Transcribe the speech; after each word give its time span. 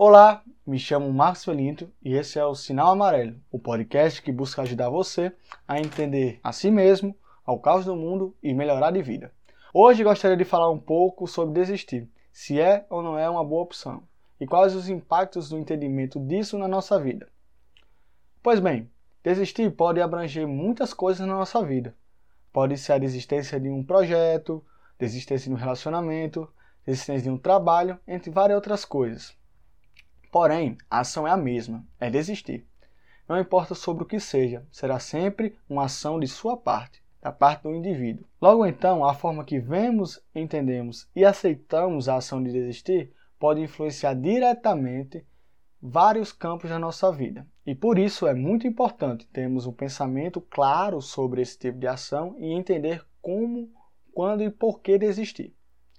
Olá, 0.00 0.44
me 0.64 0.78
chamo 0.78 1.12
Marcos 1.12 1.44
Felinto 1.44 1.90
e 2.00 2.14
esse 2.14 2.38
é 2.38 2.44
o 2.44 2.54
Sinal 2.54 2.92
Amarelo, 2.92 3.34
o 3.50 3.58
podcast 3.58 4.22
que 4.22 4.30
busca 4.30 4.62
ajudar 4.62 4.88
você 4.88 5.32
a 5.66 5.80
entender 5.80 6.38
a 6.40 6.52
si 6.52 6.70
mesmo, 6.70 7.16
ao 7.44 7.58
caos 7.58 7.84
do 7.84 7.96
mundo 7.96 8.32
e 8.40 8.54
melhorar 8.54 8.92
de 8.92 9.02
vida. 9.02 9.32
Hoje 9.74 10.04
gostaria 10.04 10.36
de 10.36 10.44
falar 10.44 10.70
um 10.70 10.78
pouco 10.78 11.26
sobre 11.26 11.52
desistir, 11.54 12.08
se 12.32 12.60
é 12.60 12.86
ou 12.88 13.02
não 13.02 13.18
é 13.18 13.28
uma 13.28 13.44
boa 13.44 13.64
opção, 13.64 14.04
e 14.38 14.46
quais 14.46 14.72
os 14.76 14.88
impactos 14.88 15.48
do 15.48 15.58
entendimento 15.58 16.20
disso 16.20 16.56
na 16.56 16.68
nossa 16.68 16.96
vida. 17.00 17.28
Pois 18.40 18.60
bem, 18.60 18.88
desistir 19.24 19.68
pode 19.72 20.00
abranger 20.00 20.46
muitas 20.46 20.94
coisas 20.94 21.26
na 21.26 21.34
nossa 21.34 21.60
vida. 21.64 21.92
Pode 22.52 22.78
ser 22.78 22.92
a 22.92 22.98
desistência 22.98 23.58
de 23.58 23.68
um 23.68 23.82
projeto, 23.82 24.64
desistência 24.96 25.50
de 25.50 25.56
um 25.56 25.58
relacionamento, 25.58 26.48
desistência 26.86 27.24
de 27.24 27.30
um 27.30 27.36
trabalho, 27.36 27.98
entre 28.06 28.30
várias 28.30 28.54
outras 28.54 28.84
coisas. 28.84 29.36
Porém, 30.30 30.76
a 30.90 31.00
ação 31.00 31.26
é 31.26 31.30
a 31.30 31.36
mesma, 31.36 31.84
é 31.98 32.10
desistir. 32.10 32.66
Não 33.28 33.38
importa 33.38 33.74
sobre 33.74 34.02
o 34.02 34.06
que 34.06 34.20
seja, 34.20 34.66
será 34.70 34.98
sempre 34.98 35.56
uma 35.68 35.84
ação 35.84 36.18
de 36.18 36.26
sua 36.26 36.56
parte, 36.56 37.02
da 37.20 37.30
parte 37.30 37.62
do 37.62 37.74
indivíduo. 37.74 38.26
Logo 38.40 38.64
então, 38.64 39.04
a 39.04 39.14
forma 39.14 39.44
que 39.44 39.58
vemos, 39.58 40.22
entendemos 40.34 41.08
e 41.14 41.24
aceitamos 41.24 42.08
a 42.08 42.16
ação 42.16 42.42
de 42.42 42.52
desistir 42.52 43.12
pode 43.38 43.60
influenciar 43.60 44.14
diretamente 44.14 45.24
vários 45.80 46.32
campos 46.32 46.70
da 46.70 46.78
nossa 46.78 47.10
vida. 47.12 47.46
E 47.66 47.74
por 47.74 47.98
isso 47.98 48.26
é 48.26 48.34
muito 48.34 48.66
importante 48.66 49.26
termos 49.28 49.66
um 49.66 49.72
pensamento 49.72 50.40
claro 50.40 51.00
sobre 51.00 51.42
esse 51.42 51.58
tipo 51.58 51.78
de 51.78 51.86
ação 51.86 52.34
e 52.38 52.52
entender 52.52 53.04
como, 53.20 53.70
quando 54.12 54.42
e 54.42 54.50
por 54.50 54.80
que 54.80 54.98
desistir. 54.98 55.54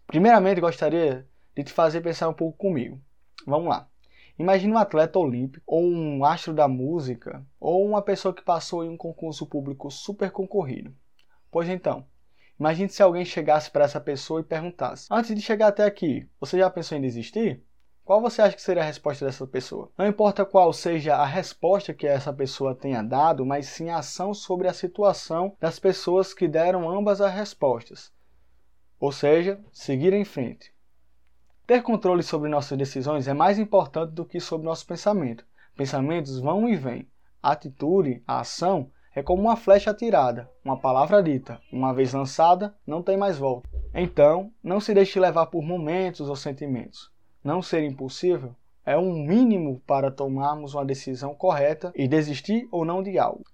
Primeiramente, 0.08 0.60
gostaria 0.60 1.28
de 1.56 1.64
te 1.64 1.72
fazer 1.72 2.02
pensar 2.02 2.28
um 2.28 2.34
pouco 2.34 2.58
comigo. 2.58 3.00
Vamos 3.46 3.70
lá. 3.70 3.89
Imagine 4.40 4.72
um 4.72 4.78
atleta 4.78 5.20
olímpico, 5.20 5.62
ou 5.68 5.84
um 5.84 6.24
astro 6.24 6.54
da 6.54 6.66
música, 6.66 7.46
ou 7.60 7.86
uma 7.86 8.02
pessoa 8.02 8.34
que 8.34 8.42
passou 8.42 8.86
em 8.86 8.90
um 8.90 8.96
concurso 8.96 9.46
público 9.46 9.92
super 9.92 10.32
concorrido. 10.32 10.96
Pois 11.52 11.68
então, 11.68 12.06
imagine 12.58 12.88
se 12.88 13.04
alguém 13.04 13.26
chegasse 13.26 13.70
para 13.70 13.84
essa 13.84 14.00
pessoa 14.00 14.40
e 14.40 14.46
perguntasse: 14.46 15.08
Antes 15.12 15.36
de 15.36 15.42
chegar 15.42 15.68
até 15.68 15.84
aqui, 15.84 16.26
você 16.40 16.58
já 16.58 16.70
pensou 16.70 16.98
em 16.98 17.02
desistir? 17.02 17.62
Qual 18.06 18.22
você 18.22 18.42
acha 18.42 18.56
que 18.56 18.62
seria 18.62 18.82
a 18.82 18.86
resposta 18.86 19.26
dessa 19.26 19.46
pessoa? 19.46 19.92
Não 19.98 20.08
importa 20.08 20.46
qual 20.46 20.72
seja 20.72 21.18
a 21.18 21.26
resposta 21.26 21.94
que 21.94 22.08
essa 22.08 22.32
pessoa 22.32 22.74
tenha 22.74 23.04
dado, 23.04 23.46
mas 23.46 23.68
sim 23.68 23.90
a 23.90 23.98
ação 23.98 24.34
sobre 24.34 24.70
a 24.70 24.74
situação 24.74 25.54
das 25.60 25.80
pessoas 25.80 26.34
que 26.34 26.48
deram 26.48 26.90
ambas 26.90 27.20
as 27.20 27.34
respostas. 27.34 28.10
Ou 29.02 29.12
seja, 29.12 29.60
seguir 29.74 30.14
em 30.14 30.24
frente. 30.24 30.74
Ter 31.70 31.84
controle 31.84 32.24
sobre 32.24 32.50
nossas 32.50 32.76
decisões 32.76 33.28
é 33.28 33.34
mais 33.36 33.60
importante 33.60 34.12
do 34.12 34.26
que 34.26 34.40
sobre 34.40 34.66
nosso 34.66 34.88
pensamento. 34.88 35.46
Pensamentos 35.78 36.40
vão 36.40 36.68
e 36.68 36.76
vêm. 36.76 37.08
A 37.44 37.52
atitude, 37.52 38.24
a 38.26 38.40
ação, 38.40 38.90
é 39.14 39.22
como 39.22 39.44
uma 39.44 39.56
flecha 39.56 39.92
atirada, 39.92 40.50
uma 40.66 40.80
palavra 40.80 41.22
dita, 41.22 41.62
uma 41.72 41.94
vez 41.94 42.12
lançada, 42.12 42.76
não 42.88 43.04
tem 43.04 43.18
mais 43.18 43.38
volta. 43.38 43.70
Então, 43.94 44.52
não 44.64 44.80
se 44.80 44.96
deixe 44.96 45.20
levar 45.20 45.46
por 45.46 45.62
momentos 45.62 46.28
ou 46.28 46.36
sentimentos. 46.36 47.12
Não 47.44 47.62
ser 47.62 47.84
impulsivo 47.84 48.56
é 48.84 48.98
um 48.98 49.14
mínimo 49.14 49.80
para 49.86 50.10
tomarmos 50.10 50.74
uma 50.74 50.84
decisão 50.84 51.36
correta 51.36 51.92
e 51.94 52.08
desistir 52.08 52.68
ou 52.72 52.84
não 52.84 53.04
de 53.04 53.20
algo. 53.20 53.46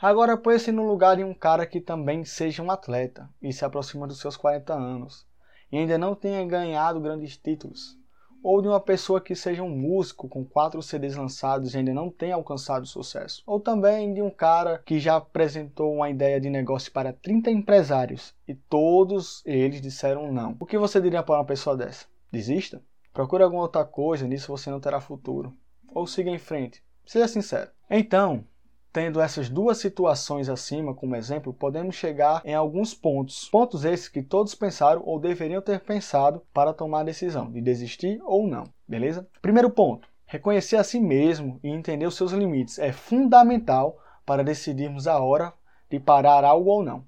Agora 0.00 0.36
põe-se 0.36 0.72
no 0.72 0.84
lugar 0.84 1.14
de 1.14 1.22
um 1.22 1.32
cara 1.32 1.64
que 1.64 1.80
também 1.80 2.24
seja 2.24 2.60
um 2.60 2.72
atleta 2.72 3.30
e 3.40 3.52
se 3.52 3.64
aproxima 3.64 4.08
dos 4.08 4.18
seus 4.18 4.36
40 4.36 4.74
anos 4.74 5.30
e 5.72 5.78
ainda 5.78 5.96
não 5.96 6.14
tenha 6.14 6.44
ganhado 6.44 7.00
grandes 7.00 7.36
títulos, 7.36 7.98
ou 8.42 8.60
de 8.60 8.68
uma 8.68 8.80
pessoa 8.80 9.20
que 9.20 9.34
seja 9.34 9.62
um 9.62 9.70
músico 9.70 10.28
com 10.28 10.44
quatro 10.44 10.82
CDs 10.82 11.16
lançados 11.16 11.72
e 11.72 11.78
ainda 11.78 11.94
não 11.94 12.10
tenha 12.10 12.34
alcançado 12.34 12.86
sucesso, 12.86 13.42
ou 13.46 13.58
também 13.58 14.12
de 14.12 14.20
um 14.20 14.30
cara 14.30 14.82
que 14.84 14.98
já 14.98 15.16
apresentou 15.16 15.94
uma 15.94 16.10
ideia 16.10 16.40
de 16.40 16.50
negócio 16.50 16.92
para 16.92 17.12
30 17.12 17.50
empresários 17.50 18.34
e 18.46 18.54
todos 18.54 19.42
eles 19.46 19.80
disseram 19.80 20.30
não. 20.32 20.56
O 20.60 20.66
que 20.66 20.76
você 20.76 21.00
diria 21.00 21.22
para 21.22 21.36
uma 21.36 21.46
pessoa 21.46 21.76
dessa? 21.76 22.06
Desista? 22.30 22.82
Procure 23.12 23.44
alguma 23.44 23.62
outra 23.62 23.84
coisa, 23.84 24.26
nisso 24.26 24.48
você 24.48 24.70
não 24.70 24.80
terá 24.80 25.00
futuro. 25.00 25.54
Ou 25.94 26.06
siga 26.06 26.30
em 26.30 26.38
frente. 26.38 26.82
Seja 27.04 27.28
sincero. 27.28 27.70
Então, 27.90 28.44
Tendo 28.92 29.22
essas 29.22 29.48
duas 29.48 29.78
situações 29.78 30.50
acima 30.50 30.94
como 30.94 31.16
exemplo, 31.16 31.54
podemos 31.54 31.94
chegar 31.94 32.42
em 32.44 32.54
alguns 32.54 32.92
pontos. 32.92 33.48
Pontos 33.48 33.86
esses 33.86 34.06
que 34.06 34.22
todos 34.22 34.54
pensaram 34.54 35.02
ou 35.06 35.18
deveriam 35.18 35.62
ter 35.62 35.80
pensado 35.80 36.42
para 36.52 36.74
tomar 36.74 37.00
a 37.00 37.04
decisão 37.04 37.50
de 37.50 37.62
desistir 37.62 38.20
ou 38.22 38.46
não, 38.46 38.64
beleza? 38.86 39.26
Primeiro 39.40 39.70
ponto: 39.70 40.06
reconhecer 40.26 40.76
a 40.76 40.84
si 40.84 41.00
mesmo 41.00 41.58
e 41.64 41.70
entender 41.70 42.04
os 42.04 42.14
seus 42.14 42.32
limites 42.32 42.78
é 42.78 42.92
fundamental 42.92 43.98
para 44.26 44.44
decidirmos 44.44 45.06
a 45.08 45.18
hora 45.18 45.54
de 45.90 45.98
parar 45.98 46.44
algo 46.44 46.68
ou 46.68 46.82
não. 46.82 47.02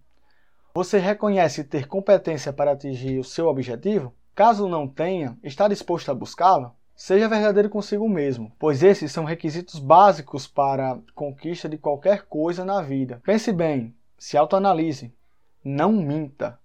Você 0.75 0.99
reconhece 0.99 1.65
ter 1.65 1.87
competência 1.87 2.51
para 2.51 2.73
atingir 2.73 3.19
o 3.19 3.25
seu 3.25 3.47
objetivo? 3.47 4.15
Caso 4.35 4.69
não 4.69 4.89
tenha, 4.89 5.39
está 5.43 5.69
disposto 5.69 6.11
a 6.11 6.15
buscá-lo? 6.15 6.73
Seja 6.97 7.29
verdadeiro 7.29 7.69
consigo 7.69 8.09
mesmo, 8.09 8.53
pois 8.57 8.83
esses 8.83 9.11
são 9.11 9.25
requisitos 9.25 9.81
básicos 9.81 10.47
para 10.47 10.93
a 10.93 10.99
conquista 11.13 11.69
de 11.69 11.77
qualquer 11.77 12.23
coisa 12.27 12.65
na 12.65 12.81
vida. 12.81 13.21
Pense 13.25 13.53
bem, 13.53 13.93
se 14.17 14.37
autoanalise, 14.37 15.13
não 15.65 15.93
minta, 15.93 16.57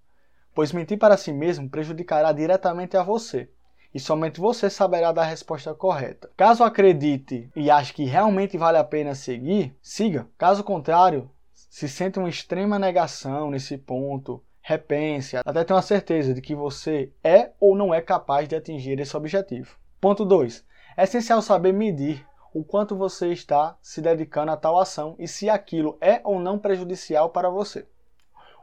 pois 0.53 0.71
mentir 0.71 0.99
para 0.99 1.17
si 1.17 1.33
mesmo 1.33 1.67
prejudicará 1.67 2.31
diretamente 2.31 2.95
a 2.95 3.01
você. 3.01 3.49
E 3.91 3.99
somente 3.99 4.39
você 4.39 4.69
saberá 4.69 5.11
dar 5.11 5.23
a 5.23 5.25
resposta 5.25 5.73
correta. 5.73 6.29
Caso 6.37 6.63
acredite 6.63 7.49
e 7.55 7.71
ache 7.71 7.91
que 7.91 8.05
realmente 8.05 8.55
vale 8.55 8.77
a 8.77 8.83
pena 8.83 9.15
seguir, 9.15 9.75
siga. 9.81 10.27
Caso 10.37 10.63
contrário, 10.63 11.27
se 11.51 11.89
sente 11.89 12.19
uma 12.19 12.29
extrema 12.29 12.77
negação 12.77 13.49
nesse 13.49 13.79
ponto, 13.79 14.43
repense, 14.61 15.37
até 15.37 15.63
ter 15.63 15.73
uma 15.73 15.81
certeza 15.81 16.35
de 16.35 16.41
que 16.41 16.53
você 16.53 17.11
é 17.23 17.49
ou 17.59 17.75
não 17.75 17.91
é 17.91 17.99
capaz 17.99 18.47
de 18.47 18.55
atingir 18.55 18.99
esse 18.99 19.17
objetivo. 19.17 19.78
Ponto 20.01 20.23
2. 20.23 20.65
É 20.95 21.03
essencial 21.03 21.41
saber 21.41 21.73
medir 21.73 22.25
o 22.53 22.63
quanto 22.63 22.95
você 22.95 23.33
está 23.33 23.77
se 23.81 24.01
dedicando 24.01 24.51
a 24.51 24.57
tal 24.57 24.79
ação 24.79 25.15
e 25.19 25.27
se 25.27 25.49
aquilo 25.49 25.97
é 25.99 26.21
ou 26.23 26.39
não 26.39 26.57
prejudicial 26.57 27.29
para 27.29 27.49
você. 27.49 27.85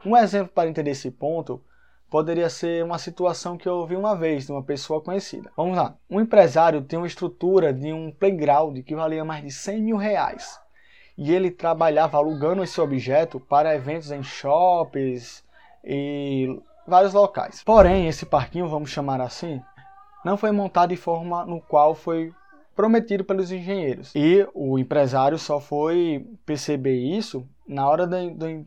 Um 0.03 0.17
exemplo 0.17 0.51
para 0.53 0.69
entender 0.69 0.91
esse 0.91 1.11
ponto 1.11 1.63
poderia 2.09 2.49
ser 2.49 2.83
uma 2.83 2.97
situação 2.97 3.57
que 3.57 3.67
eu 3.67 3.75
ouvi 3.75 3.95
uma 3.95 4.15
vez 4.15 4.45
de 4.45 4.51
uma 4.51 4.63
pessoa 4.63 4.99
conhecida. 4.99 5.51
Vamos 5.55 5.77
lá. 5.77 5.95
Um 6.09 6.19
empresário 6.19 6.81
tem 6.81 6.97
uma 6.97 7.07
estrutura 7.07 7.71
de 7.71 7.93
um 7.93 8.11
playground 8.11 8.79
que 8.79 8.95
valia 8.95 9.23
mais 9.23 9.43
de 9.43 9.51
100 9.51 9.81
mil 9.81 9.97
reais. 9.97 10.59
E 11.17 11.33
ele 11.33 11.51
trabalhava 11.51 12.17
alugando 12.17 12.63
esse 12.63 12.79
objeto 12.81 13.39
para 13.39 13.75
eventos 13.75 14.11
em 14.11 14.23
shoppings 14.23 15.43
e 15.83 16.59
vários 16.87 17.13
locais. 17.13 17.63
Porém, 17.63 18.07
esse 18.07 18.25
parquinho, 18.25 18.67
vamos 18.67 18.89
chamar 18.89 19.19
assim, 19.19 19.61
não 20.23 20.37
foi 20.37 20.51
montado 20.51 20.89
de 20.89 20.97
forma 20.97 21.45
no 21.45 21.61
qual 21.61 21.95
foi 21.95 22.33
prometido 22.75 23.23
pelos 23.23 23.51
engenheiros. 23.51 24.13
E 24.15 24.47
o 24.53 24.77
empresário 24.77 25.37
só 25.37 25.59
foi 25.59 26.27
perceber 26.45 26.95
isso 26.95 27.47
na 27.67 27.89
hora 27.89 28.05
da, 28.05 28.17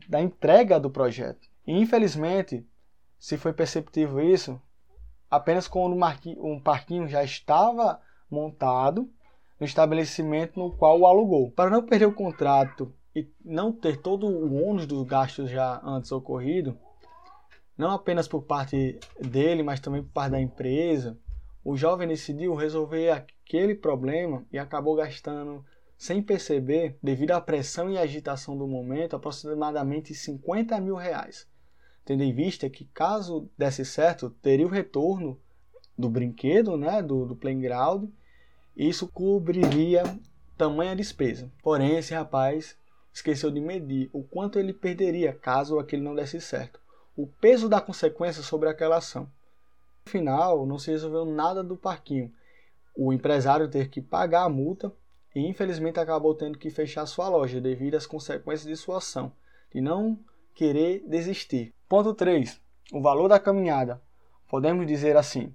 da 0.07 0.21
entrega 0.21 0.79
do 0.79 0.89
projeto. 0.89 1.47
E, 1.65 1.79
infelizmente, 1.79 2.65
se 3.17 3.37
foi 3.37 3.53
perceptível 3.53 4.19
isso, 4.19 4.61
apenas 5.29 5.67
quando 5.67 5.95
um 6.37 6.59
parquinho 6.59 7.07
já 7.07 7.23
estava 7.23 8.01
montado 8.29 9.09
no 9.59 9.65
estabelecimento 9.65 10.59
no 10.59 10.71
qual 10.71 10.99
o 10.99 11.05
alugou. 11.05 11.51
Para 11.51 11.69
não 11.69 11.83
perder 11.83 12.07
o 12.07 12.13
contrato 12.13 12.93
e 13.15 13.27
não 13.43 13.71
ter 13.71 13.97
todo 13.97 14.27
o 14.27 14.67
ônus 14.67 14.85
dos 14.85 15.05
gastos 15.05 15.49
já 15.49 15.79
antes 15.83 16.11
ocorrido, 16.11 16.77
não 17.77 17.91
apenas 17.91 18.27
por 18.27 18.41
parte 18.41 18.99
dele, 19.19 19.63
mas 19.63 19.79
também 19.79 20.03
por 20.03 20.11
parte 20.11 20.31
da 20.31 20.41
empresa, 20.41 21.17
o 21.63 21.77
jovem 21.77 22.07
decidiu 22.07 22.55
resolver 22.55 23.09
aquele 23.11 23.75
problema 23.75 24.45
e 24.51 24.57
acabou 24.57 24.95
gastando, 24.95 25.63
sem 25.97 26.21
perceber, 26.21 26.97
devido 27.01 27.31
à 27.31 27.41
pressão 27.41 27.89
e 27.89 27.97
agitação 27.97 28.57
do 28.57 28.67
momento, 28.67 29.15
aproximadamente 29.15 30.15
50 30.15 30.79
mil 30.81 30.95
reais. 30.95 31.47
Tendo 32.03 32.23
em 32.23 32.33
vista 32.33 32.69
que, 32.69 32.85
caso 32.85 33.47
desse 33.55 33.85
certo, 33.85 34.29
teria 34.29 34.65
o 34.65 34.69
retorno 34.69 35.39
do 35.95 36.09
brinquedo, 36.09 36.75
né, 36.75 37.03
do, 37.03 37.25
do 37.27 37.35
playground, 37.35 38.09
e 38.75 38.89
isso 38.89 39.07
cobriria 39.07 40.03
tamanha 40.57 40.95
despesa. 40.95 41.51
Porém, 41.61 41.97
esse 41.97 42.13
rapaz 42.13 42.75
esqueceu 43.13 43.51
de 43.51 43.59
medir 43.59 44.09
o 44.11 44.23
quanto 44.23 44.57
ele 44.57 44.73
perderia 44.73 45.33
caso 45.33 45.77
aquilo 45.77 46.03
não 46.03 46.15
desse 46.15 46.41
certo, 46.41 46.79
o 47.15 47.27
peso 47.27 47.69
da 47.69 47.81
consequência 47.81 48.41
sobre 48.41 48.69
aquela 48.69 48.97
ação. 48.97 49.29
No 50.05 50.11
final, 50.11 50.65
não 50.65 50.77
se 50.77 50.91
resolveu 50.91 51.25
nada 51.25 51.63
do 51.63 51.77
parquinho. 51.77 52.31
O 52.95 53.13
empresário 53.13 53.69
teve 53.69 53.89
que 53.89 54.01
pagar 54.01 54.43
a 54.43 54.49
multa 54.49 54.91
e 55.33 55.47
infelizmente 55.47 55.99
acabou 55.99 56.35
tendo 56.35 56.57
que 56.57 56.69
fechar 56.69 57.05
sua 57.05 57.29
loja 57.29 57.61
devido 57.61 57.95
às 57.95 58.05
consequências 58.05 58.67
de 58.67 58.75
sua 58.75 58.97
ação, 58.97 59.31
de 59.73 59.79
não 59.79 60.19
querer 60.53 61.03
desistir. 61.07 61.73
Ponto 61.87 62.13
3. 62.13 62.59
O 62.91 63.01
valor 63.01 63.29
da 63.29 63.39
caminhada. 63.39 64.01
Podemos 64.49 64.85
dizer 64.85 65.15
assim: 65.15 65.53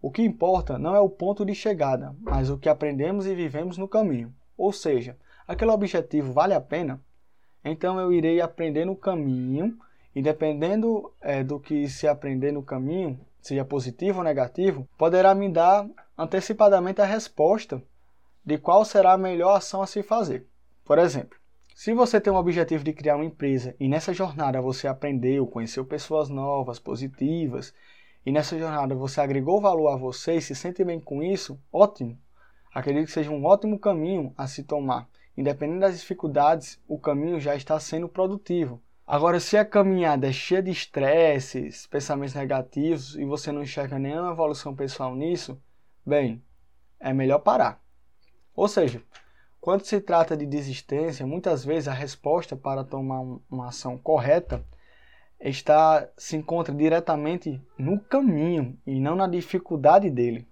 O 0.00 0.10
que 0.10 0.22
importa 0.22 0.78
não 0.78 0.96
é 0.96 1.00
o 1.00 1.08
ponto 1.08 1.44
de 1.44 1.54
chegada, 1.54 2.16
mas 2.20 2.50
o 2.50 2.58
que 2.58 2.68
aprendemos 2.68 3.26
e 3.26 3.34
vivemos 3.34 3.78
no 3.78 3.86
caminho. 3.86 4.34
Ou 4.56 4.72
seja, 4.72 5.16
aquele 5.46 5.70
objetivo 5.70 6.32
vale 6.32 6.54
a 6.54 6.60
pena? 6.60 7.00
Então 7.64 8.00
eu 8.00 8.12
irei 8.12 8.40
aprender 8.40 8.84
no 8.84 8.96
caminho 8.96 9.78
e 10.14 10.20
dependendo 10.20 11.12
é, 11.20 11.44
do 11.44 11.60
que 11.60 11.88
se 11.88 12.08
aprender 12.08 12.52
no 12.52 12.62
caminho, 12.62 13.20
seja 13.42 13.64
positivo 13.64 14.18
ou 14.18 14.24
negativo, 14.24 14.88
poderá 14.96 15.34
me 15.34 15.48
dar 15.50 15.86
antecipadamente 16.16 17.00
a 17.00 17.04
resposta 17.04 17.82
de 18.44 18.56
qual 18.56 18.84
será 18.84 19.12
a 19.12 19.18
melhor 19.18 19.56
ação 19.56 19.82
a 19.82 19.86
se 19.86 20.02
fazer. 20.02 20.46
Por 20.84 20.98
exemplo, 20.98 21.38
se 21.74 21.92
você 21.92 22.20
tem 22.20 22.32
um 22.32 22.36
objetivo 22.36 22.84
de 22.84 22.92
criar 22.92 23.16
uma 23.16 23.24
empresa 23.24 23.74
e 23.78 23.88
nessa 23.88 24.14
jornada 24.14 24.60
você 24.60 24.86
aprendeu, 24.86 25.46
conheceu 25.46 25.84
pessoas 25.84 26.28
novas, 26.28 26.78
positivas, 26.78 27.74
e 28.24 28.30
nessa 28.30 28.56
jornada 28.56 28.94
você 28.94 29.20
agregou 29.20 29.60
valor 29.60 29.88
a 29.88 29.96
você 29.96 30.36
e 30.36 30.42
se 30.42 30.54
sente 30.54 30.84
bem 30.84 31.00
com 31.00 31.22
isso, 31.22 31.58
ótimo. 31.72 32.16
Acredito 32.72 33.06
que 33.06 33.12
seja 33.12 33.30
um 33.30 33.44
ótimo 33.44 33.78
caminho 33.78 34.32
a 34.36 34.46
se 34.46 34.62
tomar. 34.62 35.08
Independente 35.36 35.80
das 35.80 35.98
dificuldades, 35.98 36.80
o 36.86 36.98
caminho 36.98 37.40
já 37.40 37.56
está 37.56 37.78
sendo 37.80 38.08
produtivo. 38.08 38.80
Agora, 39.12 39.38
se 39.38 39.58
a 39.58 39.64
caminhada 39.66 40.26
é 40.26 40.32
cheia 40.32 40.62
de 40.62 40.70
estresses, 40.70 41.86
pensamentos 41.86 42.34
negativos 42.34 43.14
e 43.14 43.26
você 43.26 43.52
não 43.52 43.62
enxerga 43.62 43.98
nenhuma 43.98 44.32
evolução 44.32 44.74
pessoal 44.74 45.14
nisso, 45.14 45.62
bem, 46.02 46.42
é 46.98 47.12
melhor 47.12 47.40
parar. 47.40 47.78
Ou 48.56 48.66
seja, 48.66 49.02
quando 49.60 49.84
se 49.84 50.00
trata 50.00 50.34
de 50.34 50.46
desistência, 50.46 51.26
muitas 51.26 51.62
vezes 51.62 51.88
a 51.88 51.92
resposta 51.92 52.56
para 52.56 52.84
tomar 52.84 53.20
uma 53.50 53.68
ação 53.68 53.98
correta 53.98 54.64
está 55.38 56.08
se 56.16 56.34
encontra 56.34 56.74
diretamente 56.74 57.60
no 57.76 58.00
caminho 58.00 58.80
e 58.86 58.98
não 58.98 59.14
na 59.14 59.26
dificuldade 59.26 60.08
dele. 60.08 60.48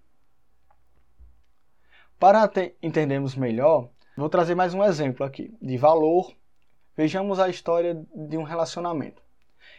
Para 2.18 2.46
entendermos 2.82 3.34
melhor, 3.34 3.88
vou 4.14 4.28
trazer 4.28 4.54
mais 4.54 4.74
um 4.74 4.84
exemplo 4.84 5.24
aqui 5.24 5.50
de 5.62 5.78
valor. 5.78 6.38
Vejamos 6.96 7.38
a 7.38 7.48
história 7.48 7.94
de 8.14 8.36
um 8.36 8.42
relacionamento. 8.42 9.22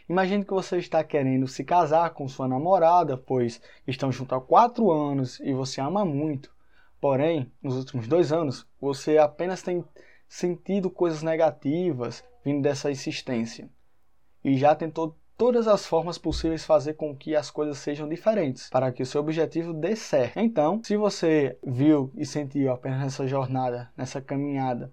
Imagine 0.08 0.44
que 0.44 0.52
você 0.52 0.78
está 0.78 1.02
querendo 1.04 1.46
se 1.46 1.64
casar 1.64 2.10
com 2.10 2.28
sua 2.28 2.48
namorada, 2.48 3.16
pois 3.16 3.60
estão 3.86 4.10
juntos 4.10 4.36
há 4.36 4.40
quatro 4.40 4.90
anos 4.90 5.38
e 5.40 5.52
você 5.52 5.80
ama 5.80 6.04
muito. 6.04 6.52
Porém, 7.00 7.50
nos 7.62 7.76
últimos 7.76 8.08
dois 8.08 8.32
anos, 8.32 8.66
você 8.80 9.18
apenas 9.18 9.62
tem 9.62 9.84
sentido 10.28 10.90
coisas 10.90 11.22
negativas 11.22 12.24
vindo 12.44 12.62
dessa 12.62 12.90
insistência 12.90 13.68
e 14.44 14.56
já 14.56 14.74
tentou 14.74 15.16
todas 15.36 15.66
as 15.66 15.86
formas 15.86 16.18
possíveis 16.18 16.64
fazer 16.64 16.94
com 16.94 17.16
que 17.16 17.34
as 17.34 17.50
coisas 17.50 17.78
sejam 17.78 18.08
diferentes 18.08 18.68
para 18.70 18.92
que 18.92 19.02
o 19.02 19.06
seu 19.06 19.20
objetivo 19.20 19.72
dê 19.72 19.96
certo. 19.96 20.38
Então, 20.38 20.80
se 20.82 20.96
você 20.96 21.58
viu 21.64 22.12
e 22.16 22.24
sentiu 22.24 22.72
apenas 22.72 23.00
nessa 23.00 23.26
jornada, 23.26 23.90
nessa 23.96 24.20
caminhada, 24.20 24.92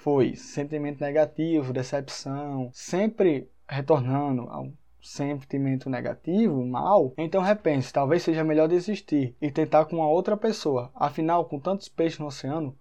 foi 0.00 0.34
sentimento 0.34 1.00
negativo, 1.00 1.72
decepção, 1.72 2.70
sempre 2.72 3.50
retornando 3.68 4.42
ao 4.42 4.72
sentimento 5.02 5.88
negativo, 5.88 6.64
mal, 6.66 7.12
então 7.16 7.42
repense, 7.42 7.92
talvez 7.92 8.22
seja 8.22 8.42
melhor 8.42 8.68
desistir 8.68 9.36
e 9.40 9.50
tentar 9.50 9.84
com 9.84 9.96
uma 9.96 10.08
outra 10.08 10.36
pessoa. 10.36 10.90
Afinal, 10.94 11.44
com 11.44 11.58
tantos 11.58 11.88
peixes 11.88 12.18
no 12.18 12.26
oceano, 12.26 12.76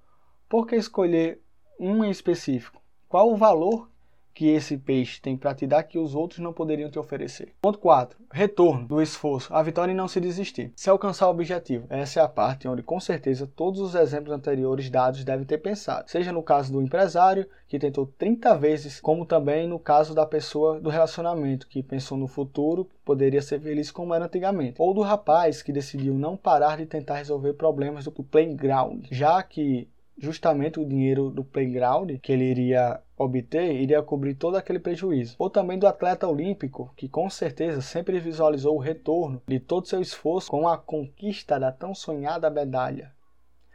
por 0.48 0.66
que 0.66 0.76
escolher 0.76 1.42
um 1.80 2.04
em 2.04 2.10
específico? 2.10 2.82
Qual 3.08 3.32
o 3.32 3.38
valor 3.38 3.90
que 4.34 4.48
esse 4.48 4.78
peixe 4.78 5.22
tem 5.22 5.36
para 5.36 5.54
te 5.54 5.68
dar 5.68 5.84
que 5.84 6.00
os 6.00 6.16
outros 6.16 6.40
não 6.40 6.54
poderiam 6.54 6.90
te 6.90 6.98
oferecer. 6.98 7.54
Ponto 7.62 7.78
4. 7.80 8.18
Retorno 8.32 8.88
do 8.88 9.02
esforço. 9.02 9.54
A 9.54 9.62
vitória 9.62 9.92
em 9.92 9.96
não 9.96 10.08
se 10.08 10.20
desistir. 10.20 10.72
Se 10.76 10.90
alcançar 10.90 11.28
o 11.28 11.32
objetivo. 11.32 11.86
Essa 11.90 12.20
é 12.20 12.24
a 12.24 12.28
parte 12.28 12.68
onde, 12.68 12.84
com 12.84 13.00
certeza, 13.00 13.46
todos 13.48 13.80
os 13.80 13.96
exemplos 13.96 14.32
anteriores 14.34 14.90
dados 14.90 15.24
devem 15.24 15.46
ter 15.46 15.58
pensado. 15.58 16.10
Seja 16.10 16.32
no 16.32 16.44
caso 16.44 16.72
do 16.72 16.82
empresário, 16.82 17.48
que 17.68 17.80
tentou 17.80 18.06
30 18.18 18.58
vezes, 18.58 19.00
como 19.00 19.26
também 19.26 19.68
no 19.68 19.80
caso 19.80 20.16
da 20.16 20.26
pessoa 20.26 20.80
do 20.80 20.90
relacionamento, 20.90 21.68
que 21.68 21.84
pensou 21.84 22.18
no 22.18 22.28
futuro, 22.28 22.90
poderia 23.04 23.42
ser 23.42 23.60
feliz 23.60 23.92
como 23.92 24.14
era 24.14 24.26
antigamente. 24.26 24.76
Ou 24.80 24.94
do 24.94 25.02
rapaz, 25.02 25.62
que 25.62 25.74
decidiu 25.74 26.14
não 26.14 26.38
parar 26.38 26.78
de 26.78 26.86
tentar 26.86 27.16
resolver 27.16 27.54
problemas 27.54 28.06
do 28.06 28.12
playground, 28.12 29.06
já 29.12 29.42
que 29.44 29.88
justamente 30.20 30.80
o 30.80 30.86
dinheiro 30.86 31.30
do 31.30 31.44
playground 31.44 32.12
que 32.22 32.32
ele 32.32 32.46
iria 32.46 33.02
obter 33.18 33.74
iria 33.74 34.02
cobrir 34.02 34.36
todo 34.36 34.56
aquele 34.56 34.80
prejuízo. 34.80 35.36
Ou 35.38 35.50
também 35.50 35.78
do 35.78 35.88
atleta 35.88 36.28
olímpico, 36.28 36.92
que 36.96 37.10
com 37.10 37.30
certeza 37.30 37.82
sempre 37.82 38.20
visualizou 38.20 38.76
o 38.76 38.80
retorno 38.80 39.42
de 39.48 39.60
todo 39.60 39.88
seu 39.88 40.02
esforço 40.02 40.50
com 40.50 40.68
a 40.68 40.78
conquista 40.78 41.60
da 41.60 41.72
tão 41.72 41.94
sonhada 41.94 42.50
medalha. 42.50 43.12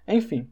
Enfim, 0.07 0.51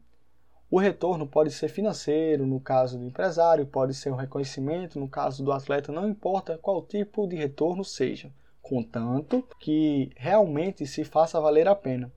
o 0.69 0.79
retorno 0.79 1.27
pode 1.27 1.51
ser 1.51 1.67
financeiro, 1.67 2.47
no 2.47 2.59
caso 2.59 2.97
do 2.97 3.05
empresário, 3.05 3.65
pode 3.65 3.93
ser 3.93 4.11
um 4.11 4.15
reconhecimento, 4.15 4.99
no 4.99 5.07
caso 5.07 5.43
do 5.43 5.51
atleta, 5.51 5.91
não 5.91 6.09
importa 6.09 6.57
qual 6.59 6.81
tipo 6.81 7.27
de 7.27 7.35
retorno 7.35 7.85
seja, 7.85 8.31
contanto 8.59 9.47
que 9.59 10.11
realmente 10.15 10.87
se 10.87 11.03
faça 11.03 11.39
valer 11.39 11.67
a 11.67 11.75
pena. 11.75 12.11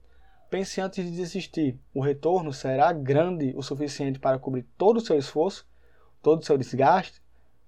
Pense 0.49 0.79
antes 0.79 1.03
de 1.03 1.11
desistir. 1.11 1.79
O 1.93 2.01
retorno 2.01 2.53
será 2.53 2.91
grande 2.93 3.53
o 3.55 3.61
suficiente 3.61 4.19
para 4.19 4.39
cobrir 4.39 4.65
todo 4.77 4.97
o 4.97 5.01
seu 5.01 5.17
esforço, 5.17 5.67
todo 6.21 6.41
o 6.41 6.45
seu 6.45 6.57
desgaste, 6.57 7.21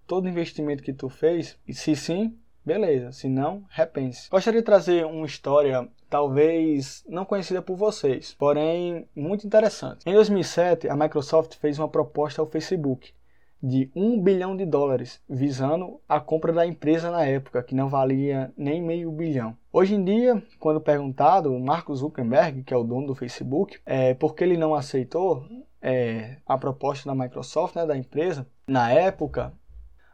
todo 0.07 0.25
o 0.25 0.29
investimento 0.29 0.83
que 0.83 0.93
tu 0.93 1.09
fez? 1.09 1.57
E 1.67 1.73
se 1.73 1.95
sim, 1.95 2.37
beleza. 2.65 3.11
Se 3.11 3.27
não, 3.27 3.65
repense. 3.69 4.29
Gostaria 4.29 4.61
de 4.61 4.65
trazer 4.65 5.05
uma 5.05 5.25
história 5.25 5.89
talvez 6.09 7.03
não 7.07 7.25
conhecida 7.25 7.61
por 7.61 7.75
vocês, 7.75 8.33
porém 8.33 9.07
muito 9.15 9.45
interessante. 9.45 10.09
Em 10.09 10.13
2007, 10.13 10.89
a 10.89 10.95
Microsoft 10.95 11.55
fez 11.55 11.77
uma 11.77 11.87
proposta 11.87 12.41
ao 12.41 12.49
Facebook 12.49 13.13
de 13.61 13.91
1 13.95 14.21
bilhão 14.21 14.55
de 14.55 14.65
dólares, 14.65 15.21
visando 15.29 15.99
a 16.07 16.19
compra 16.19 16.53
da 16.53 16.65
empresa 16.65 17.11
na 17.11 17.25
época, 17.25 17.61
que 17.61 17.75
não 17.75 17.89
valia 17.89 18.53
nem 18.57 18.81
meio 18.81 19.11
bilhão. 19.11 19.55
Hoje 19.71 19.95
em 19.95 20.03
dia, 20.03 20.41
quando 20.59 20.79
perguntado, 20.79 21.53
o 21.53 21.59
Mark 21.59 21.89
Zuckerberg, 21.91 22.63
que 22.63 22.73
é 22.73 22.77
o 22.77 22.83
dono 22.83 23.07
do 23.07 23.15
Facebook, 23.15 23.79
é, 23.85 24.13
por 24.13 24.33
que 24.33 24.43
ele 24.43 24.57
não 24.57 24.73
aceitou 24.73 25.45
é, 25.81 26.37
a 26.45 26.57
proposta 26.57 27.09
da 27.09 27.15
Microsoft, 27.15 27.75
né, 27.75 27.85
da 27.85 27.97
empresa, 27.97 28.47
na 28.65 28.91
época, 28.91 29.53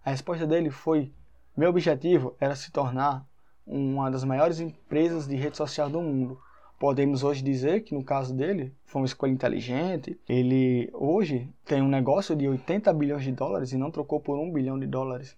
a 0.04 0.10
resposta 0.12 0.46
dele 0.46 0.70
foi: 0.70 1.14
meu 1.56 1.70
objetivo 1.70 2.36
era 2.40 2.56
se 2.56 2.72
tornar 2.72 3.26
uma 3.66 4.12
das 4.12 4.24
maiores 4.24 4.60
empresas 4.60 5.28
de 5.28 5.36
rede 5.36 5.58
social 5.58 5.90
do 5.90 6.02
mundo. 6.02 6.40
Podemos 6.78 7.24
hoje 7.24 7.42
dizer 7.42 7.82
que 7.82 7.94
no 7.94 8.04
caso 8.04 8.34
dele 8.34 8.74
foi 8.86 9.02
uma 9.02 9.06
escolha 9.06 9.32
inteligente. 9.32 10.20
Ele 10.28 10.90
hoje 10.94 11.50
tem 11.66 11.82
um 11.82 11.88
negócio 11.88 12.36
de 12.36 12.48
80 12.48 12.92
bilhões 12.94 13.24
de 13.24 13.32
dólares 13.32 13.72
e 13.72 13.78
não 13.78 13.90
trocou 13.90 14.20
por 14.20 14.38
um 14.38 14.52
bilhão 14.52 14.78
de 14.78 14.86
dólares. 14.86 15.38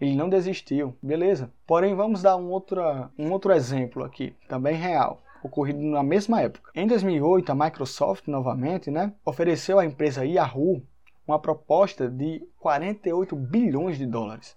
Ele 0.00 0.16
não 0.16 0.28
desistiu, 0.28 0.96
beleza. 1.02 1.52
Porém, 1.66 1.94
vamos 1.94 2.22
dar 2.22 2.36
um 2.36 2.50
outro, 2.50 2.80
um 3.18 3.30
outro 3.30 3.52
exemplo 3.52 4.02
aqui, 4.02 4.34
também 4.48 4.74
real, 4.74 5.20
ocorrido 5.42 5.80
na 5.82 6.02
mesma 6.02 6.40
época. 6.40 6.70
Em 6.74 6.86
2008, 6.86 7.52
a 7.52 7.54
Microsoft, 7.54 8.26
novamente, 8.26 8.90
né, 8.90 9.12
ofereceu 9.24 9.78
à 9.78 9.84
empresa 9.84 10.24
Yahoo 10.24 10.82
uma 11.26 11.38
proposta 11.38 12.08
de 12.08 12.42
48 12.58 13.36
bilhões 13.36 13.98
de 13.98 14.06
dólares 14.06 14.56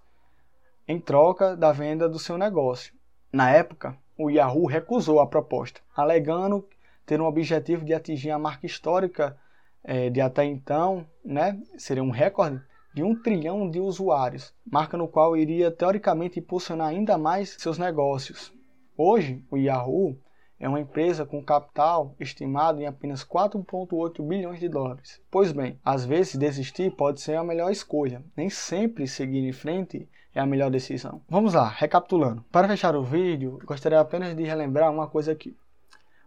em 0.86 1.00
troca 1.00 1.56
da 1.56 1.72
venda 1.72 2.08
do 2.08 2.18
seu 2.18 2.36
negócio. 2.36 2.94
Na 3.32 3.50
época, 3.50 3.96
o 4.16 4.30
Yahoo 4.30 4.66
recusou 4.66 5.20
a 5.20 5.26
proposta, 5.26 5.80
alegando 5.94 6.66
ter 7.04 7.20
um 7.20 7.26
objetivo 7.26 7.84
de 7.84 7.92
atingir 7.92 8.30
a 8.30 8.38
marca 8.38 8.66
histórica 8.66 9.36
é, 9.82 10.08
de 10.08 10.20
até 10.20 10.44
então, 10.44 11.06
né, 11.24 11.60
seria 11.76 12.02
um 12.02 12.10
recorde 12.10 12.62
de 12.94 13.02
um 13.02 13.14
trilhão 13.14 13.68
de 13.68 13.80
usuários, 13.80 14.54
marca 14.64 14.96
no 14.96 15.08
qual 15.08 15.36
iria 15.36 15.70
teoricamente 15.70 16.38
impulsionar 16.38 16.88
ainda 16.88 17.18
mais 17.18 17.56
seus 17.58 17.76
negócios. 17.76 18.52
Hoje, 18.96 19.44
o 19.50 19.56
Yahoo 19.56 20.16
é 20.60 20.68
uma 20.68 20.80
empresa 20.80 21.26
com 21.26 21.44
capital 21.44 22.14
estimado 22.20 22.80
em 22.80 22.86
apenas 22.86 23.24
4,8 23.24 24.22
bilhões 24.26 24.60
de 24.60 24.68
dólares. 24.68 25.20
Pois 25.28 25.50
bem, 25.50 25.78
às 25.84 26.06
vezes 26.06 26.36
desistir 26.36 26.92
pode 26.92 27.20
ser 27.20 27.34
a 27.34 27.42
melhor 27.42 27.72
escolha, 27.72 28.24
nem 28.36 28.48
sempre 28.48 29.08
seguir 29.08 29.46
em 29.46 29.52
frente 29.52 30.08
é 30.34 30.40
a 30.40 30.46
melhor 30.46 30.70
decisão. 30.70 31.22
Vamos 31.28 31.54
lá, 31.54 31.68
recapitulando. 31.68 32.44
Para 32.50 32.68
fechar 32.68 32.96
o 32.96 33.04
vídeo, 33.04 33.58
gostaria 33.64 34.00
apenas 34.00 34.36
de 34.36 34.42
relembrar 34.42 34.90
uma 34.90 35.06
coisa 35.06 35.32
aqui. 35.32 35.56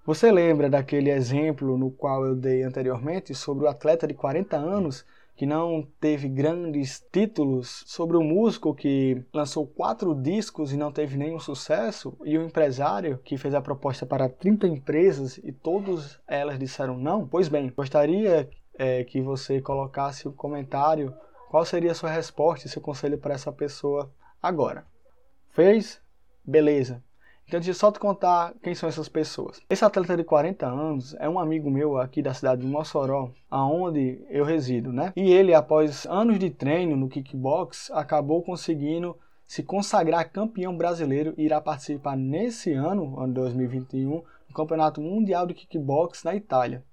Você 0.05 0.31
lembra 0.31 0.69
daquele 0.69 1.09
exemplo 1.09 1.77
no 1.77 1.91
qual 1.91 2.25
eu 2.25 2.33
dei 2.33 2.63
anteriormente 2.63 3.35
sobre 3.35 3.65
o 3.65 3.67
atleta 3.67 4.07
de 4.07 4.13
40 4.13 4.55
anos 4.55 5.05
que 5.35 5.45
não 5.45 5.87
teve 5.99 6.27
grandes 6.27 7.05
títulos, 7.11 7.83
sobre 7.85 8.17
o 8.17 8.23
músico 8.23 8.73
que 8.73 9.23
lançou 9.31 9.67
quatro 9.67 10.15
discos 10.15 10.73
e 10.73 10.77
não 10.77 10.91
teve 10.91 11.15
nenhum 11.15 11.39
sucesso, 11.39 12.17
e 12.25 12.35
o 12.35 12.43
empresário 12.43 13.19
que 13.23 13.37
fez 13.37 13.53
a 13.53 13.61
proposta 13.61 14.03
para 14.03 14.27
30 14.27 14.67
empresas 14.67 15.37
e 15.37 15.51
todas 15.51 16.19
elas 16.27 16.57
disseram 16.57 16.97
não? 16.97 17.27
Pois 17.27 17.47
bem, 17.47 17.71
gostaria 17.75 18.49
é, 18.79 19.03
que 19.03 19.21
você 19.21 19.61
colocasse 19.61 20.27
o 20.27 20.31
um 20.31 20.33
comentário 20.33 21.13
qual 21.49 21.65
seria 21.65 21.91
a 21.91 21.95
sua 21.95 22.09
resposta 22.09 22.67
e 22.67 22.69
seu 22.69 22.81
conselho 22.81 23.17
para 23.17 23.33
essa 23.33 23.51
pessoa 23.51 24.11
agora? 24.41 24.85
Fez? 25.49 26.01
Beleza. 26.43 27.03
Então, 27.47 27.61
deixa 27.61 27.71
eu 27.71 27.75
só 27.75 27.89
te 27.89 27.99
contar 27.99 28.53
quem 28.61 28.75
são 28.75 28.89
essas 28.89 29.07
pessoas. 29.07 29.61
Esse 29.69 29.85
atleta 29.85 30.17
de 30.17 30.23
40 30.25 30.67
anos 30.67 31.15
é 31.17 31.29
um 31.29 31.39
amigo 31.39 31.71
meu 31.71 31.97
aqui 31.97 32.21
da 32.21 32.33
cidade 32.33 32.61
de 32.61 32.67
Mossoró, 32.67 33.31
aonde 33.49 34.21
eu 34.29 34.43
resido, 34.43 34.91
né? 34.91 35.13
E 35.15 35.31
ele, 35.31 35.53
após 35.53 36.05
anos 36.07 36.37
de 36.37 36.49
treino 36.49 36.97
no 36.97 37.07
kickbox, 37.07 37.89
acabou 37.91 38.43
conseguindo 38.43 39.17
se 39.47 39.63
consagrar 39.63 40.29
campeão 40.29 40.75
brasileiro 40.75 41.33
e 41.37 41.45
irá 41.45 41.61
participar 41.61 42.17
nesse 42.17 42.73
ano, 42.73 43.17
ano 43.17 43.33
2021, 43.33 44.09
no 44.49 44.53
Campeonato 44.53 44.99
Mundial 44.99 45.47
de 45.47 45.53
Kickbox 45.53 46.25
na 46.25 46.35
Itália. 46.35 46.83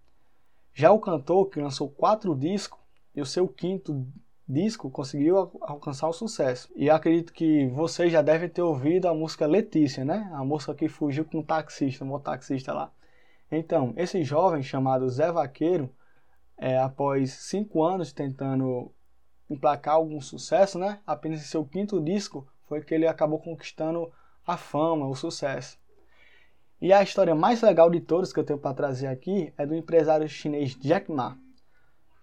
Já 0.72 0.92
o 0.92 1.00
cantor, 1.00 1.50
que 1.50 1.60
lançou 1.60 1.88
quatro 1.88 2.32
discos, 2.36 2.78
e 3.14 3.20
o 3.20 3.26
seu 3.26 3.46
quinto 3.46 4.06
disco 4.48 4.90
conseguiu 4.90 5.58
alcançar 5.60 6.08
o 6.08 6.12
sucesso. 6.12 6.70
E 6.76 6.90
acredito 6.90 7.32
que 7.32 7.66
vocês 7.68 8.12
já 8.12 8.22
devem 8.22 8.48
ter 8.48 8.62
ouvido 8.62 9.08
a 9.08 9.14
música 9.14 9.46
Letícia, 9.46 10.04
né? 10.04 10.30
A 10.34 10.44
música 10.44 10.74
que 10.74 10.88
fugiu 10.88 11.24
com 11.24 11.38
um 11.38 11.42
taxista, 11.42 12.04
um 12.04 12.08
mototaxista 12.08 12.72
lá. 12.72 12.92
Então, 13.50 13.94
esse 13.96 14.22
jovem 14.22 14.62
chamado 14.62 15.08
Zé 15.08 15.32
Vaqueiro, 15.32 15.90
é, 16.56 16.78
após 16.78 17.32
cinco 17.32 17.82
anos 17.82 18.12
tentando 18.12 18.92
emplacar 19.48 19.94
algum 19.94 20.20
sucesso, 20.20 20.78
né? 20.78 21.00
Apenas 21.06 21.40
em 21.40 21.44
seu 21.44 21.64
quinto 21.64 22.00
disco 22.02 22.46
foi 22.66 22.82
que 22.82 22.94
ele 22.94 23.06
acabou 23.06 23.38
conquistando 23.38 24.12
a 24.46 24.56
fama, 24.56 25.06
o 25.06 25.14
sucesso. 25.14 25.78
E 26.80 26.92
a 26.92 27.02
história 27.02 27.34
mais 27.34 27.62
legal 27.62 27.90
de 27.90 28.00
todas 28.00 28.32
que 28.32 28.38
eu 28.38 28.44
tenho 28.44 28.58
para 28.58 28.74
trazer 28.74 29.06
aqui 29.06 29.52
é 29.56 29.64
do 29.64 29.74
empresário 29.74 30.28
chinês 30.28 30.76
Jack 30.76 31.10
Ma 31.10 31.38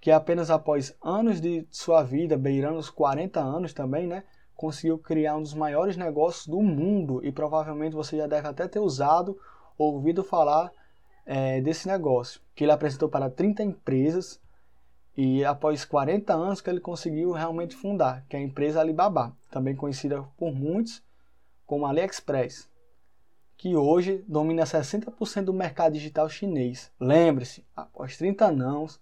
que 0.01 0.10
apenas 0.10 0.50
após 0.50 0.98
anos 1.01 1.39
de 1.39 1.65
sua 1.70 2.01
vida, 2.01 2.36
beirando 2.36 2.79
os 2.79 2.89
40 2.89 3.39
anos 3.39 3.72
também, 3.72 4.08
né, 4.08 4.24
conseguiu 4.55 4.98
criar 4.98 5.38
um 5.38 5.43
dos 5.43 5.53
maiores 5.53 5.96
negócios 5.96 6.48
do 6.48 6.60
mundo 6.60 7.24
e 7.24 7.31
provavelmente 7.31 7.96
você 7.96 8.17
já 8.17 8.25
deve 8.25 8.48
até 8.48 8.67
ter 8.67 8.79
usado 8.79 9.39
ou 9.77 9.93
ouvido 9.93 10.24
falar 10.24 10.72
é, 11.24 11.62
desse 11.62 11.88
negócio, 11.88 12.41
que 12.55 12.63
ele 12.63 12.72
apresentou 12.72 13.08
para 13.08 13.29
30 13.29 13.62
empresas 13.63 14.41
e 15.15 15.46
após 15.46 15.86
40 15.86 16.34
anos 16.34 16.62
que 16.62 16.70
ele 16.70 16.79
conseguiu 16.79 17.31
realmente 17.31 17.75
fundar, 17.75 18.25
que 18.27 18.36
é 18.36 18.39
a 18.39 18.43
empresa 18.43 18.79
Alibaba, 18.79 19.38
também 19.51 19.75
conhecida 19.75 20.24
por 20.36 20.51
muitos 20.51 21.03
como 21.67 21.86
AliExpress, 21.86 22.67
que 23.55 23.75
hoje 23.75 24.25
domina 24.27 24.63
60% 24.63 25.43
do 25.43 25.53
mercado 25.53 25.93
digital 25.93 26.27
chinês. 26.27 26.91
Lembre-se, 27.00 27.63
após 27.75 28.17
30 28.17 28.46
anos, 28.46 29.00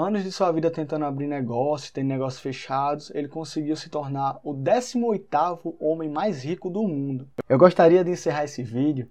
anos 0.00 0.24
de 0.24 0.32
sua 0.32 0.50
vida 0.50 0.70
tentando 0.70 1.04
abrir 1.04 1.26
negócios, 1.26 1.90
ter 1.90 2.02
negócios 2.02 2.42
fechados, 2.42 3.10
ele 3.14 3.28
conseguiu 3.28 3.76
se 3.76 3.88
tornar 3.88 4.40
o 4.42 4.54
18º 4.54 5.76
homem 5.78 6.08
mais 6.08 6.44
rico 6.44 6.70
do 6.70 6.82
mundo. 6.82 7.28
Eu 7.48 7.58
gostaria 7.58 8.02
de 8.02 8.10
encerrar 8.10 8.44
esse 8.44 8.62
vídeo 8.62 9.10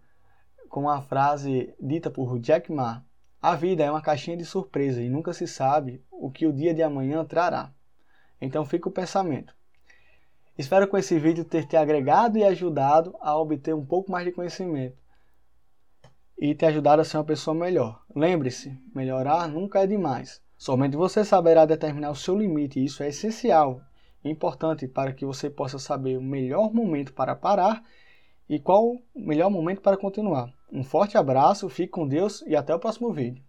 com 0.69 0.81
uma 0.81 1.01
frase 1.01 1.73
dita 1.79 2.09
por 2.09 2.39
Jack 2.39 2.71
Ma. 2.71 3.03
A 3.41 3.55
vida 3.55 3.83
é 3.83 3.89
uma 3.89 4.01
caixinha 4.01 4.35
de 4.35 4.45
surpresa 4.45 5.01
e 5.01 5.09
nunca 5.09 5.33
se 5.33 5.47
sabe 5.47 6.03
o 6.11 6.29
que 6.29 6.45
o 6.45 6.53
dia 6.53 6.73
de 6.73 6.83
amanhã 6.83 7.23
trará. 7.23 7.71
Então 8.41 8.65
fica 8.65 8.89
o 8.89 8.91
pensamento. 8.91 9.53
Espero 10.57 10.87
com 10.87 10.97
esse 10.97 11.17
vídeo 11.17 11.45
ter 11.45 11.65
te 11.65 11.77
agregado 11.77 12.37
e 12.37 12.43
ajudado 12.43 13.15
a 13.21 13.37
obter 13.37 13.73
um 13.73 13.85
pouco 13.85 14.11
mais 14.11 14.25
de 14.25 14.31
conhecimento 14.31 14.97
e 16.37 16.53
te 16.53 16.65
ajudado 16.65 17.01
a 17.01 17.05
ser 17.05 17.17
uma 17.17 17.23
pessoa 17.23 17.55
melhor. 17.55 18.01
Lembre-se, 18.15 18.77
melhorar 18.93 19.47
nunca 19.47 19.81
é 19.81 19.87
demais. 19.87 20.41
Somente 20.59 20.97
você 20.97 21.23
saberá 21.23 21.65
determinar 21.65 22.11
o 22.11 22.15
seu 22.15 22.37
limite 22.37 22.81
e 22.81 22.85
isso 22.85 23.01
é 23.01 23.07
essencial 23.07 23.81
importante 24.25 24.89
para 24.89 25.13
que 25.13 25.25
você 25.25 25.49
possa 25.49 25.79
saber 25.79 26.17
o 26.17 26.21
melhor 26.21 26.73
momento 26.73 27.13
para 27.13 27.33
parar 27.33 27.81
e 28.49 28.59
qual 28.59 28.85
o 28.85 29.01
melhor 29.15 29.49
momento 29.49 29.81
para 29.81 29.95
continuar. 29.95 30.53
Um 30.69 30.83
forte 30.83 31.17
abraço, 31.17 31.69
fique 31.69 31.91
com 31.91 32.05
Deus 32.05 32.43
e 32.45 32.57
até 32.57 32.75
o 32.75 32.79
próximo 32.79 33.13
vídeo. 33.13 33.41